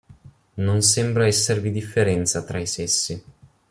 [0.55, 3.23] Non sembra esservi differenza tra i sessi.